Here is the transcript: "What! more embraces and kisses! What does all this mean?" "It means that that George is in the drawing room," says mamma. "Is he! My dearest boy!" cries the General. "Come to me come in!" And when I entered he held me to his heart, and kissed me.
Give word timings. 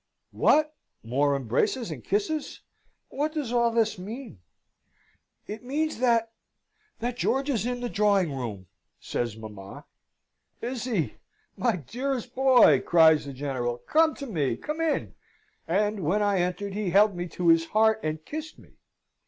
"What! 0.31 0.73
more 1.03 1.35
embraces 1.35 1.91
and 1.91 2.03
kisses! 2.03 2.61
What 3.09 3.33
does 3.33 3.53
all 3.53 3.69
this 3.69 3.99
mean?" 3.99 4.39
"It 5.45 5.63
means 5.63 5.99
that 5.99 6.31
that 7.01 7.17
George 7.17 7.51
is 7.51 7.67
in 7.67 7.81
the 7.81 7.87
drawing 7.87 8.33
room," 8.35 8.65
says 8.99 9.37
mamma. 9.37 9.85
"Is 10.59 10.85
he! 10.85 11.17
My 11.55 11.75
dearest 11.75 12.33
boy!" 12.33 12.79
cries 12.81 13.25
the 13.27 13.33
General. 13.33 13.77
"Come 13.77 14.15
to 14.15 14.25
me 14.25 14.57
come 14.57 14.81
in!" 14.81 15.13
And 15.67 15.99
when 15.99 16.23
I 16.23 16.39
entered 16.39 16.73
he 16.73 16.89
held 16.89 17.15
me 17.15 17.27
to 17.27 17.49
his 17.49 17.65
heart, 17.67 17.99
and 18.01 18.25
kissed 18.25 18.57
me. 18.57 18.77